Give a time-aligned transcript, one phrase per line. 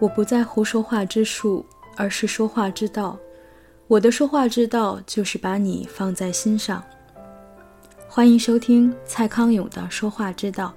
[0.00, 1.62] 我不在乎说话之术，
[1.94, 3.18] 而是说话之道。
[3.86, 6.82] 我的说话之道就是把你放在心上。
[8.08, 10.72] 欢迎收听蔡康永的说话之道。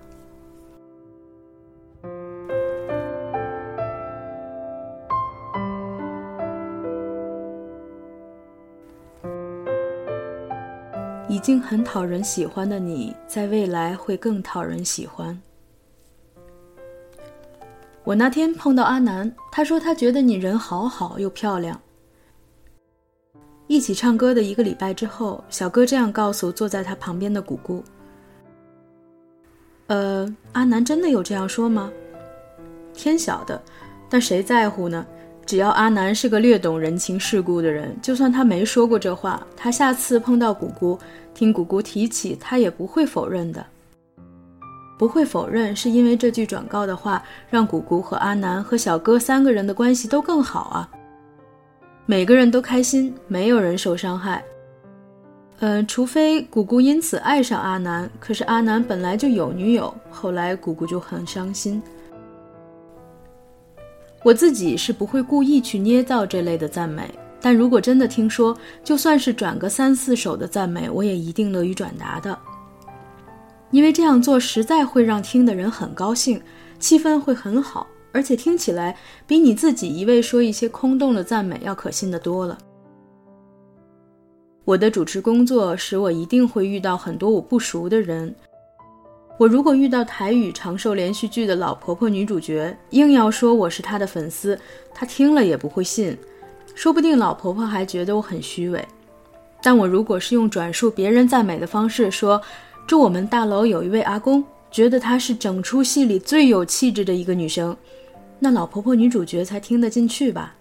[11.30, 15.42] 已经很讨人喜欢的你，在未来会更讨人喜欢。
[18.04, 21.80] 我那天碰到阿南，他说他觉得你人好好又漂亮。
[23.68, 27.82] 一起唱歌的一个礼拜之后，小哥这样告诉坐在他旁边的姑姑
[29.88, 31.90] ：“呃，阿南真的有这样说吗？
[32.94, 33.60] 天晓得，
[34.10, 35.06] 但谁在乎呢？
[35.46, 41.00] 只要阿南是个略懂人情世故的人，就算他没说过这话，他下次碰到姑姑，
[41.34, 43.66] 听姑姑提起，他也不会否认的。”
[45.04, 50.90] 不会否认，是因为这句转告的话让谷谷和阿南和小哥三个人的关系都更好啊。
[52.06, 54.42] 每个人都开心，没有人受伤害。
[55.60, 61.84] 嗯，除非谷谷因此爱上阿南，可是阿南本来就有女友，后来谷谷就很伤心。
[64.24, 72.40] 我自己是不会故意去捏造这类的赞美，但如果真的听说，就算是转个三四首的赞美，我也一定乐于转达的。
[73.74, 76.40] 因为这样做实在会让听的人很高兴，
[76.78, 82.56] 气氛会很好，而且听起来比你自己一味说一些空洞的赞美要可信的多了。
[84.64, 88.34] 我的主持工作使我一定会遇到很多我不熟的人。
[89.40, 94.58] 我如果遇到台语长寿连续剧的老婆婆女主角，硬要说我是她的粉丝，
[94.94, 96.16] 她听了也不会信，
[96.76, 98.88] 说不定老婆婆还觉得我很虚伪。
[99.64, 102.40] 但我如果是用转述别人赞美的方式说。
[102.86, 107.76] 住我们大楼有一位阿公，觉得她是整出戏里最有气质的一个女生，
[108.40, 110.56] 那老婆婆女主角才听得进去吧。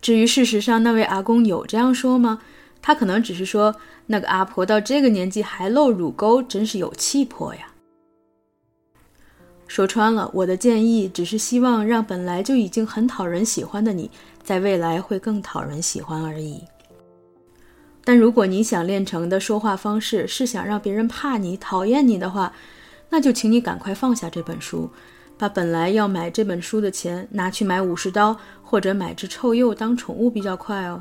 [0.00, 2.40] 至于事实上那位阿公有这样说吗？
[2.82, 3.74] 他可能只是说
[4.06, 7.66] 那个阿婆到这个年纪还露乳沟，真是有气魄呀。
[9.66, 14.10] 说穿了，我的建议只是希望让本来就已经很讨人喜欢的你，
[14.42, 16.62] 在未来会更讨人喜欢而已。
[18.10, 22.52] 但如果你想练成的说话方式是想让别人怕你、讨厌你的话，
[23.10, 24.90] 那就请你赶快放下这本书，
[25.38, 31.00] 把本来要买这本书的钱拿去买武士刀或者买只臭鼬当宠物比较快哦。